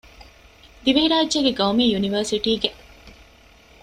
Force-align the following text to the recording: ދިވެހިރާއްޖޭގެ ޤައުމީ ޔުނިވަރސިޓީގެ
ދިވެހިރާއްޖޭގެ 0.83 1.51
ޤައުމީ 1.59 1.85
ޔުނިވަރސިޓީގެ 1.93 2.69